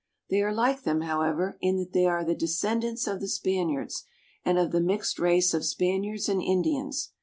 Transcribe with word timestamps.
They 0.31 0.41
are 0.41 0.51
Hke 0.51 0.81
them, 0.81 1.01
however, 1.01 1.59
in 1.61 1.77
that 1.77 1.93
they 1.93 2.07
are 2.07 2.25
the 2.25 2.33
de 2.33 2.47
scendants 2.47 3.05
of 3.07 3.19
the 3.19 3.27
Spaniards 3.27 4.05
and 4.43 4.57
of 4.57 4.71
the 4.71 4.81
mixed 4.81 5.19
race 5.19 5.53
of 5.53 5.63
Spaniards 5.63 6.27
and 6.27 6.41
Indians. 6.41 7.11